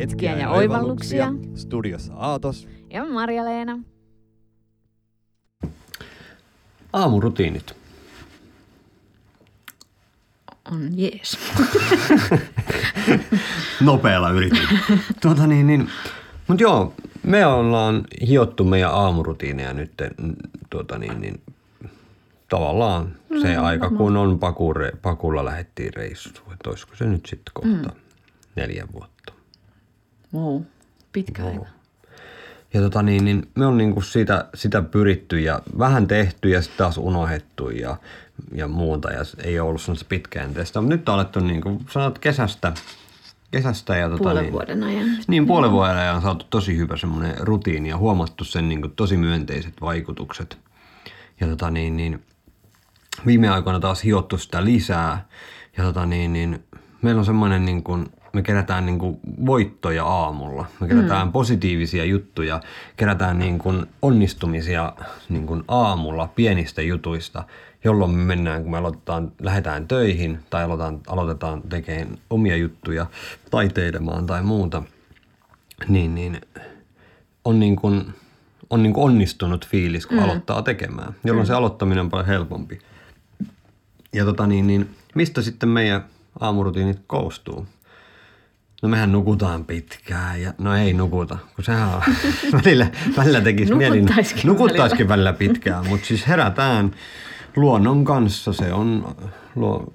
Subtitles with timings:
[0.00, 1.32] hetkiä ja oivalluksia.
[1.54, 2.68] Studiossa Aatos.
[2.90, 3.78] Ja Marja-Leena.
[6.92, 7.76] Aamurutiinit.
[10.72, 11.38] On jees.
[13.80, 14.68] Nopealla yritin.
[15.22, 15.88] tuota niin, niin.
[16.48, 19.92] Mutta joo, me ollaan hiottu meidän aamurutiineja nyt
[20.70, 21.40] tuota niin, niin,
[22.48, 26.52] tavallaan se mm, aika, kun on pakure, pakulla lähettiin reissuun.
[26.52, 28.00] Että olisiko se nyt sitten kohta mm.
[28.56, 29.15] neljä vuotta.
[30.36, 30.62] Wow,
[31.12, 31.52] pitkä wow.
[31.52, 31.66] aika.
[32.74, 36.78] Ja tota niin, niin me on niinku sitä, sitä pyritty ja vähän tehty ja sitten
[36.78, 37.96] taas unohdettu ja,
[38.52, 39.12] ja muuta.
[39.12, 40.80] Ja ei ole ollut sellaista pitkäjänteistä.
[40.80, 42.72] Mutta nyt on alettu niin kuin sanot kesästä,
[43.50, 45.06] kesästä ja tota puolen niin, vuoden ajan.
[45.28, 48.92] Niin, puolen vuoden ajan on saatu tosi hyvä semmoinen rutiini ja huomattu sen niin kuin
[48.96, 50.58] tosi myönteiset vaikutukset.
[51.40, 52.22] Ja tota niin, niin
[53.26, 55.26] viime aikoina taas hiottu sitä lisää.
[55.76, 56.64] Ja tota niin, niin
[57.02, 60.66] meillä on semmoinen niin kuin, me kerätään niin kuin voittoja aamulla.
[60.80, 61.32] Me kerätään mm.
[61.32, 62.60] positiivisia juttuja,
[62.96, 64.92] kerätään niin kuin onnistumisia
[65.28, 67.44] niin kuin aamulla pienistä jutuista,
[67.84, 73.06] jolloin me mennään, kun me aloitetaan, lähdetään töihin tai aloitetaan, aloitetaan tekemään omia juttuja,
[73.50, 74.82] taiteilemaan tai muuta,
[75.88, 76.40] niin, niin
[77.44, 78.14] on niin kuin,
[78.70, 80.24] on niin kuin onnistunut fiilis, kun mm.
[80.24, 81.48] aloittaa tekemään, jolloin mm.
[81.48, 82.78] se aloittaminen on paljon helpompi.
[84.12, 86.04] Ja tota niin, niin mistä sitten meidän
[86.40, 87.66] aamurutiinit koostuu?
[88.82, 92.02] No mehän nukutaan pitkään ja no ei nukuta, kun sehän on
[92.64, 94.04] välillä, välillä tekisi mieli.
[94.44, 96.94] Nukuttaisikin välillä pitkään, mutta siis herätään
[97.56, 98.52] luonnon kanssa.
[98.52, 99.16] Se on,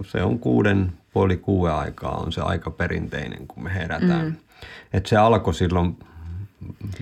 [0.03, 4.25] se on kuuden, puoli kuuden aikaa on se aika perinteinen, kun me herätään.
[4.25, 4.35] Mm.
[4.93, 5.97] Et se alkoi silloin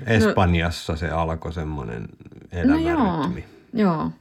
[0.06, 2.10] Espanjassa, no, se alkoi semmoinen
[2.52, 3.46] elämänrytmi.
[3.74, 4.12] No joo, joo.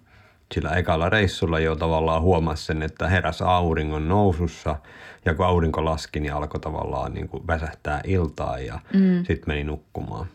[0.54, 4.76] Sillä ekalla reissulla jo tavallaan huomasi sen, että heräs auringon nousussa–
[5.24, 9.18] ja kun aurinko laski, niin alkoi tavallaan niin kuin väsähtää iltaa ja mm.
[9.18, 10.26] sitten meni nukkumaan.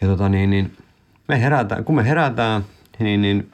[0.00, 0.76] Ja tota niin, niin
[1.28, 2.64] me herätään, kun me herätään,
[2.98, 3.52] niin, niin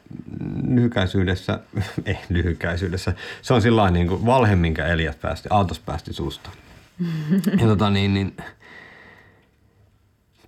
[0.69, 1.61] lyhykäisyydessä,
[2.07, 3.13] ei lyhykäisyydessä,
[3.43, 6.51] se on sillä niin kuin valhe, minkä Elias päästi, Aatos päästi suusta.
[7.61, 8.37] ja tota niin, niin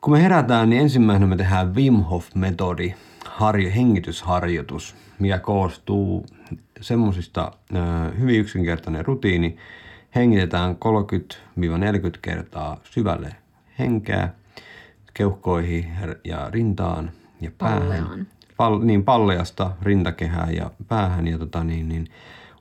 [0.00, 6.26] kun me herätään, niin ensimmäisenä me tehdään Wim Hof-metodi, harjo, hengitysharjoitus, mikä koostuu
[6.80, 7.52] semmoisista
[8.18, 9.56] hyvin yksinkertainen rutiini,
[10.16, 10.76] Hengitetään 30-40
[12.22, 13.36] kertaa syvälle
[13.78, 14.28] henkeä
[15.14, 15.92] keuhkoihin
[16.24, 18.26] ja rintaan ja päähän.
[18.56, 22.08] Pal, niin palleasta rintakehää ja päähän ja tota niin, niin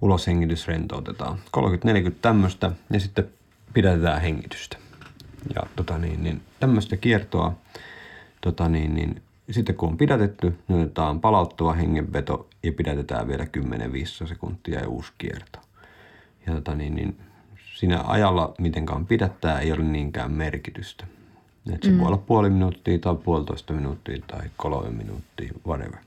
[0.01, 1.37] uloshengitys rentoutetaan.
[1.57, 3.29] 30-40 tämmöistä ja sitten
[3.73, 4.77] pidetään hengitystä.
[5.55, 7.53] Ja tota niin, niin tämmöistä kiertoa
[8.41, 13.47] tota niin, niin sitten kun on pidätetty, niin otetaan palauttava hengenveto ja pidätetään vielä
[14.23, 15.59] 10-15 sekuntia ja uusi kierto.
[16.47, 17.17] Ja tota niin, niin
[17.75, 21.07] siinä ajalla mitenkään pidättää ei ole niinkään merkitystä.
[21.73, 21.99] Et se mm.
[21.99, 25.99] voi olla puoli minuuttia tai puolitoista minuuttia tai kolme minuuttia, whatever.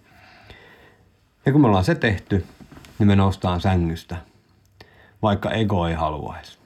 [1.46, 2.44] Ja kun me ollaan se tehty,
[2.98, 4.16] niin me noustaan sängystä,
[5.22, 6.57] vaikka ego ei haluaisi.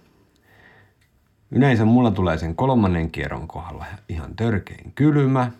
[1.52, 5.50] Yleensä mulla tulee sen kolmannen kierron kohdalla ihan törkein kylmä,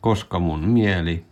[0.00, 1.24] koska mun mieli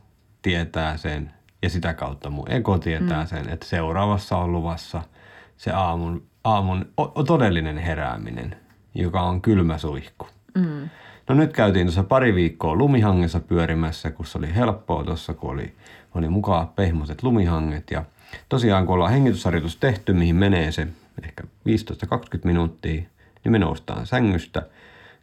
[0.42, 1.30] tietää sen
[1.62, 3.26] ja sitä kautta mun ego tietää mm.
[3.26, 5.02] sen, että seuraavassa on luvassa
[5.56, 8.56] se aamun aamun o- todellinen herääminen,
[8.94, 10.26] joka on kylmä suihku.
[10.54, 10.88] Mm.
[11.28, 15.74] No nyt käytiin tuossa pari viikkoa lumihangessa pyörimässä, kun se oli helppoa tuossa, kun oli,
[16.14, 17.90] oli mukaan pehmoiset lumihanget.
[17.90, 18.04] Ja
[18.48, 20.88] tosiaan kun ollaan hengitysharjoitus tehty, mihin menee se
[21.22, 21.46] ehkä 15-20
[22.44, 23.02] minuuttia,
[23.44, 24.62] niin me noustaan sängystä,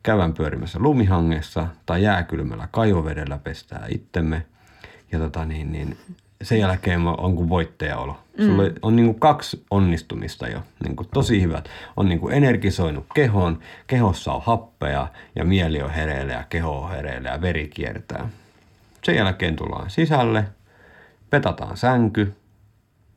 [0.03, 4.45] käydään pyörimässä lumihangessa tai jääkylmällä kaivovedellä pestää itsemme.
[5.11, 5.97] Ja tota niin, niin
[6.41, 8.19] sen jälkeen on kuin voittajaolo.
[8.37, 8.45] Mm.
[8.45, 11.69] Sulla on niin kuin kaksi onnistumista jo, niin kuin tosi hyvät.
[11.97, 16.89] On niin kuin energisoinut kehon, kehossa on happea ja mieli on hereillä ja keho on
[16.91, 18.29] hereillä ja veri kiertää.
[19.03, 20.45] Sen jälkeen tullaan sisälle,
[21.29, 22.33] petataan sänky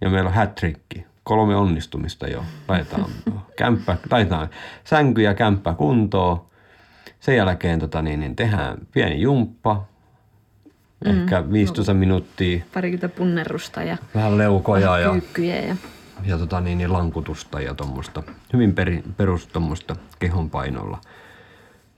[0.01, 1.07] ja meillä on hätrikki.
[1.25, 2.45] Kolme onnistumista jo.
[2.69, 3.11] Laitetaan,
[3.57, 4.49] kämppä, laitetaan
[4.85, 6.47] sänky ja kämppä kuntoon.
[7.21, 9.85] Sen jälkeen tota niin, niin tehdään pieni jumppa,
[11.05, 11.21] Mm.
[11.21, 12.65] Ehkä 15 no, minuuttia.
[12.75, 15.77] Parikymmentä punnerusta ja vähän leukoja ja, ja,
[16.25, 18.23] ja tota niin, niin lankutusta ja tuommoista
[18.53, 20.99] hyvin peri, perus tuommoista kehon painolla.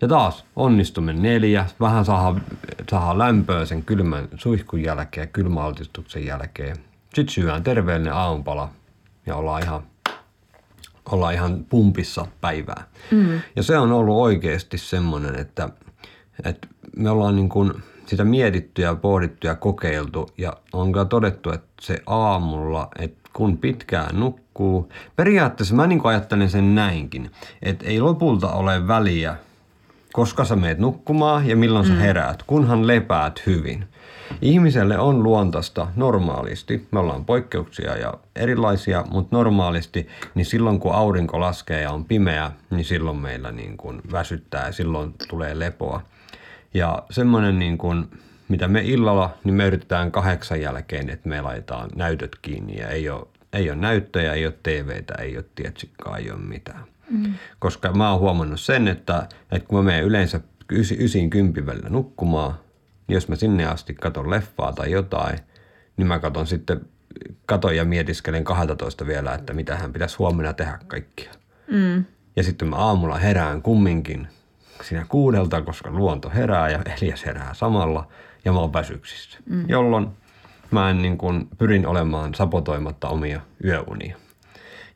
[0.01, 2.41] Ja taas onnistuminen neljä, vähän saa,
[2.91, 6.77] saa lämpöä sen kylmän suihkun jälkeen, kylmäaltistuksen jälkeen.
[7.15, 8.71] Sitten syödään terveellinen aamupala
[9.27, 9.83] ja ollaan ihan,
[11.11, 12.85] ollaan ihan pumpissa päivää.
[13.11, 13.41] Mm.
[13.57, 15.69] Ja se on ollut oikeasti semmoinen, että,
[16.45, 17.73] että me ollaan niin kuin–
[18.13, 23.59] sitä mietitty ja pohdittu ja kokeiltu ja on kyllä todettu, että se aamulla, että kun
[23.59, 27.31] pitkään nukkuu, periaatteessa mä niin ajattelen sen näinkin,
[27.63, 29.37] että ei lopulta ole väliä,
[30.13, 33.85] koska sä meet nukkumaan ja milloin sä heräät, kunhan lepäät hyvin.
[34.43, 41.41] Ihmiselle on luontaista normaalisti, me ollaan poikkeuksia ja erilaisia, mutta normaalisti, niin silloin kun aurinko
[41.41, 46.03] laskee ja on pimeä, niin silloin meillä niin kuin väsyttää ja silloin tulee lepoa.
[46.75, 48.07] Ja semmoinen niin kuin,
[48.49, 53.09] mitä me illalla, niin me yritetään kahdeksan jälkeen, että me laitetaan näytöt kiinni ja ei
[53.09, 56.85] ole, ei ole näyttöjä, ei ole TVtä, ei ole tietsikkaa, ei ole mitään.
[57.11, 57.35] Mm.
[57.59, 60.41] Koska mä oon huomannut sen, että, että kun mä menen yleensä
[60.73, 62.55] ysi, ysin kympin välillä nukkumaan,
[63.09, 65.39] jos mä sinne asti katon leffaa tai jotain,
[65.97, 66.81] niin mä katon sitten,
[67.47, 71.33] katon ja mietiskelen 12 vielä, että mitä hän pitäisi huomenna tehdä kaikkia.
[71.71, 72.05] Mm.
[72.37, 74.29] Ja sitten mä aamulla herään kumminkin
[74.83, 78.09] siinä kuudelta, koska luonto herää ja Elias herää samalla
[78.45, 79.39] ja mä oon väsyksissä.
[79.47, 79.69] Mm.
[79.69, 80.09] Jolloin
[80.71, 84.17] mä en niin kuin pyrin olemaan sapotoimatta omia yöunia.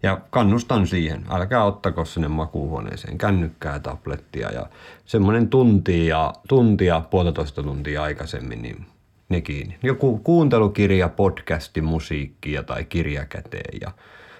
[0.03, 4.67] Ja kannustan siihen, älkää ottako sinne makuuhuoneeseen kännykkää, tablettia ja
[5.05, 8.87] semmoinen tuntia, tuntia, puolitoista tuntia aikaisemmin, niin
[9.29, 9.79] ne kiinni.
[9.83, 13.91] Joku kuuntelukirja, podcasti, musiikkia tai kirja käteen ja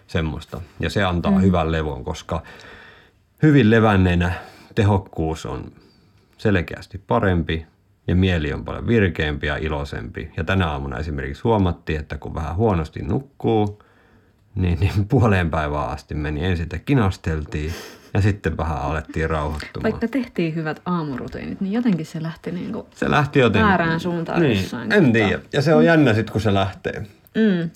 [0.07, 0.61] semmoista.
[0.81, 1.43] Ja se antaa mm.
[1.43, 2.43] hyvän levon, koska
[3.43, 4.33] hyvin levänneenä
[4.75, 5.73] tehokkuus on
[6.39, 7.67] selkeästi parempi
[8.07, 10.31] ja mieli on paljon virkeämpi ja iloisempi.
[10.37, 13.83] Ja tänä aamuna esimerkiksi huomattiin, että kun vähän huonosti nukkuu,
[14.57, 17.73] niin, niin puoleen päivään asti meni ensin, kinasteltiin
[18.15, 19.93] ja sitten vähän alettiin rauhoittumaan.
[19.93, 23.69] Vaikka tehtiin hyvät aamurutiinit, niin jotenkin se lähti niinku se lähti jotenkin.
[23.69, 25.41] väärään suuntaan niin, jossain En tiedä.
[25.53, 27.07] Ja se on jännä sitten, kun se lähtee.
[27.35, 27.71] Mm.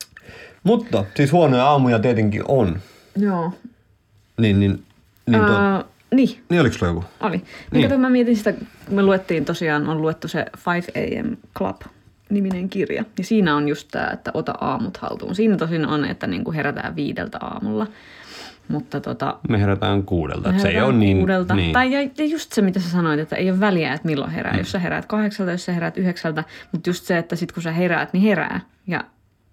[0.62, 2.78] Mutta siis huonoja aamuja tietenkin on.
[3.16, 3.52] Joo.
[4.38, 4.84] Niin, niin,
[5.26, 5.84] niin, tuo, Ää,
[6.14, 7.04] niin, niin oliko sulla joku?
[7.20, 7.36] oli.
[7.36, 7.80] Niin, Niin.
[7.80, 7.88] niin.
[7.88, 11.76] Kato, mä mietin sitä, kun me luettiin tosiaan, on luettu se 5 AM Club
[12.30, 13.04] niminen kirja.
[13.18, 15.34] Ja siinä on just tämä, että ota aamut haltuun.
[15.34, 17.86] Siinä tosin on, että niinku herätään viideltä aamulla.
[18.68, 20.48] Mutta tota, Me herätään kuudelta.
[20.48, 21.54] me että se ei herätään ole niin, kuudelta.
[21.54, 21.72] niin.
[21.72, 24.52] Tai ja, just se, mitä sä sanoit, että ei ole väliä, että milloin herää.
[24.52, 24.58] Mm.
[24.58, 26.44] Jos sä heräät kahdeksalta, jos sä heräät yhdeksältä.
[26.72, 28.60] Mutta just se, että sit kun sä heräät, niin herää.
[28.86, 29.04] Ja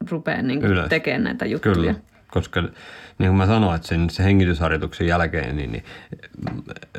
[0.09, 0.89] rupeaa niinku Ylös.
[0.89, 1.75] tekemään näitä juttuja.
[1.75, 1.95] Kyllä,
[2.31, 2.61] koska
[3.19, 5.83] niin kuin mä sanoin, että sen, se hengitysharjoituksen jälkeen niin, niin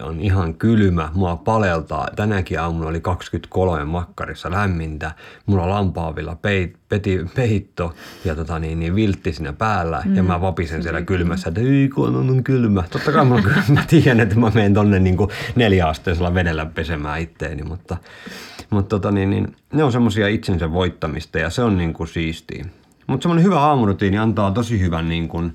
[0.02, 1.10] on ihan kylmä.
[1.14, 2.08] Mua paleltaa.
[2.16, 5.12] Tänäkin aamuna oli 23 makkarissa lämmintä.
[5.46, 7.94] Mulla on lampaavilla peit, peti, peitto
[8.24, 10.02] ja tota, niin, niin viltti siinä päällä.
[10.04, 10.16] Mm.
[10.16, 12.84] Ja mä vapisen siellä kylmässä, että ei kun on, on kylmä.
[12.90, 13.42] Totta kai mulla.
[13.68, 17.96] Mä tiedän, että mä menen tonne niin kuin neljäasteisella vedellä pesemään itteeni, mutta,
[18.70, 22.64] mutta tota, niin, niin, ne on semmoisia itsensä voittamista ja se on niin kuin siistiä.
[23.08, 25.54] Mutta semmoinen hyvä aamurutiini antaa tosi hyvän niin kuin,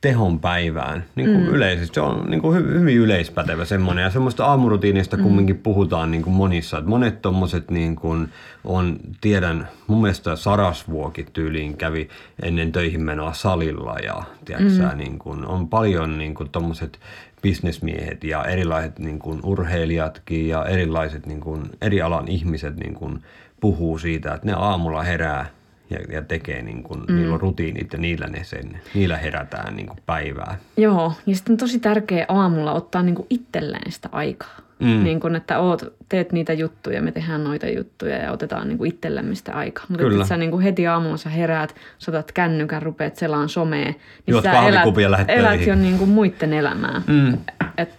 [0.00, 1.48] tehon päivään niin kuin mm.
[1.48, 1.94] yleisesti.
[1.94, 4.02] Se on niin kuin hy- hyvin yleispätevä semmoinen.
[4.02, 5.22] Ja semmoista aamurutiinista mm.
[5.22, 6.78] kumminkin puhutaan niin kuin monissa.
[6.78, 8.28] Et monet tommoset niin kuin
[8.64, 12.08] on, tiedän, mun mielestä Sarasvuoki tyyliin kävi
[12.42, 13.96] ennen töihin menoa salilla.
[14.02, 14.98] Ja tiedätkö, mm.
[14.98, 16.98] niin kuin, on paljon niin kuin tommoset
[17.42, 23.22] bisnesmiehet ja erilaiset niin kuin urheilijatkin ja erilaiset niin kuin, eri alan ihmiset niin kuin
[23.60, 25.46] puhuu siitä, että ne aamulla herää
[25.90, 27.16] ja, ja tekee, niin kuin, mm.
[27.16, 30.58] niillä on rutiinit ja niillä, ne sen, niillä herätään niin kuin päivää.
[30.76, 34.56] Joo, ja sitten on tosi tärkeä aamulla ottaa niinku itselleen sitä aikaa.
[34.80, 35.04] Mm.
[35.04, 39.34] Niin kun, että oot, teet niitä juttuja, me tehdään noita juttuja ja otetaan niinku itsellemme
[39.34, 39.84] sitä aikaa.
[39.88, 40.16] Mutta Kyllä.
[40.16, 43.96] että sä niinku heti aamulla sä heräät, sä kännykän, rupeat selaan somea, niin
[44.26, 45.68] Juot sä elät töihin.
[45.68, 47.02] jo niinku muiden elämää.
[47.06, 47.38] Mm.
[47.78, 47.94] Et,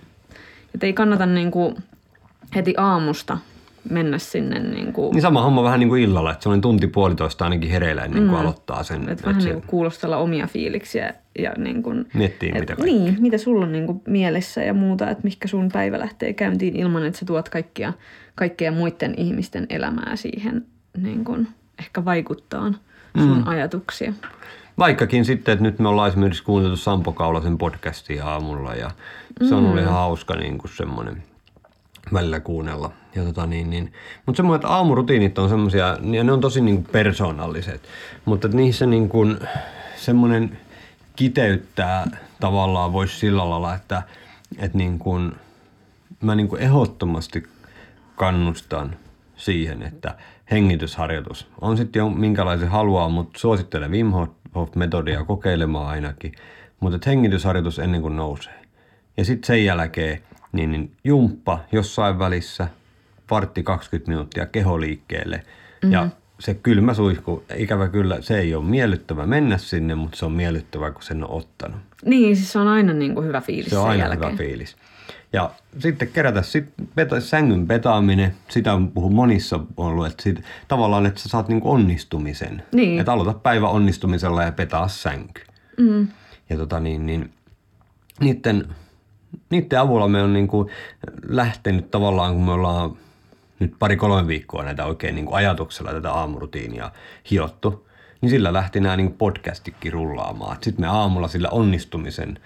[0.75, 1.77] et ei kannata niinku
[2.55, 3.37] heti aamusta
[3.89, 7.69] mennä sinne niinku, Niin sama homma vähän niin kuin illalla, että semmoinen tunti puolitoista ainakin
[7.69, 8.41] hereillä ennen kuin mm.
[8.41, 9.01] aloittaa sen.
[9.01, 12.95] että että vähän se niinku kuulostella omia fiiliksiä ja niin kuin, Miettii, et, mitä kaikkea.
[12.95, 16.75] Niin, mitä sulla on niin kuin mielessä ja muuta, että mihinkä sun päivä lähtee käyntiin
[16.75, 17.93] ilman, että sä tuot kaikkia,
[18.35, 20.65] kaikkia muiden ihmisten elämää siihen
[20.97, 21.47] niin kuin,
[21.79, 22.73] ehkä vaikuttaa
[23.17, 23.47] sun mm.
[23.47, 24.13] ajatuksia.
[24.77, 28.91] Vaikkakin sitten, että nyt me ollaan esimerkiksi kuunneltu Sampo Kaulasen podcastia aamulla ja
[29.49, 31.23] se on ollut ihan hauska niin kuin semmoinen
[32.13, 32.91] välillä kuunnella.
[33.15, 33.93] Ja tota niin, niin.
[34.25, 37.81] Mutta semmoinen, että aamurutiinit on semmoisia, ja ne on tosi niin persoonalliset,
[38.25, 39.39] mutta niissä niin kuin
[39.95, 40.57] semmoinen
[41.15, 44.03] kiteyttää tavallaan voisi sillä lailla, että,
[44.57, 45.31] että niin kuin,
[46.21, 47.47] mä niin kuin ehdottomasti
[48.15, 48.95] kannustan
[49.35, 50.15] siihen, että
[50.51, 54.11] hengitysharjoitus on sitten jo minkälaisen haluaa, mutta suosittelen Wim
[54.55, 56.31] Hof-metodia kokeilemaan ainakin,
[56.79, 58.61] mutta hengitysharjoitus ennen kuin nousee.
[59.17, 62.67] Ja sitten sen jälkeen niin, niin jumppa jossain välissä,
[63.31, 65.91] vartti 20 minuuttia keho liikkeelle mm-hmm.
[65.91, 70.31] ja se kylmä suihku, ikävä kyllä, se ei ole miellyttävä mennä sinne, mutta se on
[70.31, 71.79] miellyttävää, kun sen on ottanut.
[72.05, 74.31] Niin, siis se on aina niin kuin hyvä fiilis Se on aina jälkeen.
[74.31, 74.75] hyvä fiilis.
[75.33, 76.65] Ja sitten kerätä sit
[76.95, 81.71] peta, sängyn petaaminen, sitä on puhun monissa ollut, että sit, tavallaan, että sä saat niinku
[81.71, 82.63] onnistumisen.
[82.73, 82.99] Niin.
[82.99, 85.41] Että aloita päivä onnistumisella ja petaa sänky.
[85.77, 86.07] Mm.
[86.49, 87.33] Ja tota niin, niin
[88.19, 88.67] niiden
[89.49, 90.69] niiden avulla me on niin kuin
[91.27, 92.97] lähtenyt tavallaan, kun me ollaan
[93.59, 96.91] nyt pari-kolme viikkoa näitä oikein niin kuin ajatuksella tätä aamurutiinia
[97.31, 97.87] hiottu,
[98.21, 100.57] niin sillä lähti nämä niin podcastikin rullaamaan.
[100.61, 102.39] Sitten me aamulla sillä onnistumisen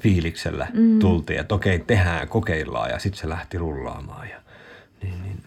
[0.00, 0.98] fiiliksellä mm.
[0.98, 4.28] tultiin, että okei, tehdään, kokeillaan ja sitten se lähti rullaamaan.
[4.28, 4.36] Ja,
[5.02, 5.42] niin, niin.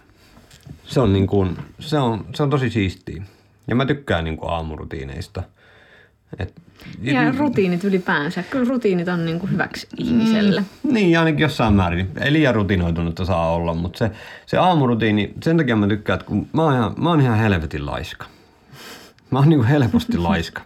[0.83, 3.23] Se, on niin kuin, se, on, se on tosi siistiä.
[3.67, 5.43] Ja mä tykkään niin kuin aamurutiineista.
[6.39, 6.53] Et,
[7.01, 8.43] ja rutiinit ylipäänsä.
[8.43, 10.61] Kyllä rutiinit on niin kuin hyväksi ihmiselle.
[10.61, 12.09] Mm, niin, ainakin jossain määrin.
[12.21, 14.11] Ei liian rutinoitunutta saa olla, mutta se,
[14.45, 17.85] se aamurutiini, sen takia mä tykkään, että kun mä oon ihan, mä oon ihan helvetin
[17.85, 18.25] laiska.
[19.31, 20.61] Mä oon niin kuin helposti laiska.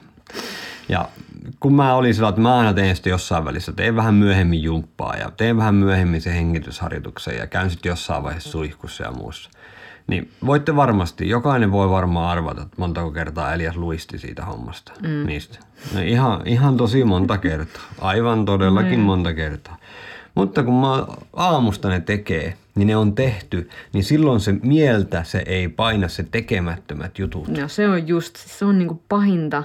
[0.89, 1.09] Ja
[1.59, 5.15] kun mä olin sillä, että mä aina teen sitä jossain välissä, teen vähän myöhemmin jumppaa
[5.15, 9.50] ja teen vähän myöhemmin se hengitysharjoituksen ja käyn sitten jossain vaiheessa suihkussa ja muussa.
[10.08, 15.26] Niin voitte varmasti, jokainen voi varmaan arvata, että montako kertaa Elias luisti siitä hommasta, mm.
[15.26, 15.60] niistä.
[15.94, 19.06] No ihan, ihan tosi monta kertaa, aivan todellakin mm.
[19.06, 19.78] monta kertaa.
[20.36, 25.44] Mutta kun mä aamusta ne tekee, niin ne on tehty, niin silloin se mieltä se
[25.46, 27.48] ei paina se tekemättömät jutut.
[27.48, 29.64] No se on just, se on niinku pahinta,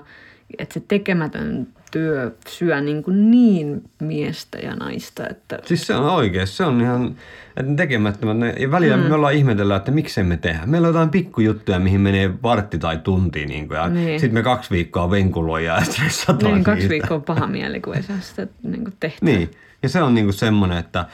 [0.58, 5.28] että se tekemätön työ syö niin, kuin niin miestä ja naista.
[5.30, 5.58] Että...
[5.64, 7.16] Siis se on oikein, se on ihan
[7.56, 8.58] että tekemättömät.
[8.60, 9.02] Ja välillä mm.
[9.02, 10.66] me ollaan ihmetellä, että miksei me tehdä.
[10.66, 13.46] Meillä on jotain pikkujuttuja, mihin menee vartti tai tunti.
[13.46, 14.20] Niin kuin, ja niin.
[14.20, 18.02] sitten me kaksi viikkoa venkuloja ja stressataan Niin, kaksi viikkoa on paha mieli, kun ei
[18.02, 19.28] saa sitä niin kuin tehtyä.
[19.28, 19.50] Niin,
[19.82, 21.06] ja se on niin kuin semmoinen, että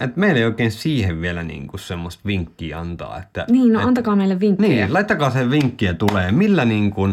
[0.00, 3.18] et meillä ei oikein siihen vielä niinku semmoista vinkkiä antaa.
[3.18, 4.68] Että, niin, no et, antakaa meille vinkkiä.
[4.68, 6.32] Niin, laittakaa se vinkkiä tulee.
[6.32, 7.08] Millä, niinku,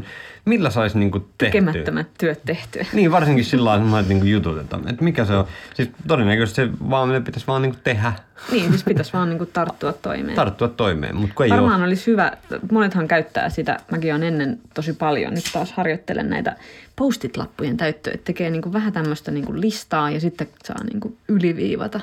[0.46, 1.36] millä saisi niinku tehtyä?
[1.38, 2.86] Tekemättömät työt tehtyä.
[2.94, 5.48] Niin, varsinkin sillä lailla, että niinku jutut, että, että mikä se on.
[5.74, 8.14] Siis todennäköisesti se vaan meidän pitäisi vaan niinku tehdä.
[8.52, 10.36] Niin, siis pitäisi vaan niinku tarttua toimeen.
[10.36, 11.88] Tarttua toimeen, mutta ei Varmaan ole.
[11.88, 12.32] olisi hyvä,
[12.72, 16.56] monethan käyttää sitä, mäkin olen ennen tosi paljon, nyt taas harjoittelen näitä
[16.96, 22.00] postit-lappujen täyttöä, että tekee niinku vähän tämmöistä niinku listaa ja sitten saa niinku yliviivata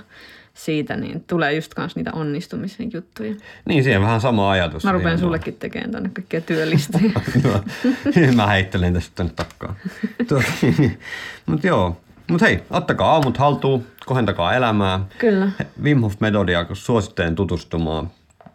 [0.54, 3.34] siitä, niin tulee just kanssa niitä onnistumisen juttuja.
[3.64, 4.84] Niin, siihen vähän sama ajatus.
[4.84, 7.10] Mä rupean sullekin tekemään tänne kaikkia työlistoja.
[8.36, 9.76] mä heittelen tästä tänne takkaan.
[11.46, 11.96] Mutta joo,
[12.30, 15.00] mutta hei, ottakaa aamut haltuun, kohentakaa elämää.
[15.18, 15.48] Kyllä.
[15.82, 18.10] Wim Hof-metodia suosittelen tutustumaan,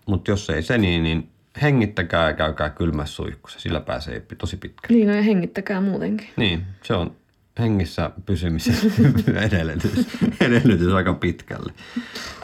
[0.06, 1.30] mutta jos ei se niin, niin
[1.62, 4.96] hengittäkää ja käykää kylmässä suihkussa, sillä pääsee tosi pitkälle.
[4.98, 6.28] Niin, no ja hengittäkää muutenkin.
[6.38, 7.16] Niin, se on
[7.60, 8.76] hengissä pysymisen
[9.48, 10.08] edellytys,
[10.42, 11.74] edellytys aika pitkälle.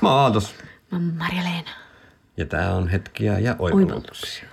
[0.01, 0.55] Mä oon Aatos.
[0.91, 1.69] Mä oon Marja-Leena.
[2.37, 4.52] Ja tää on hetkiä ja oivalluksia.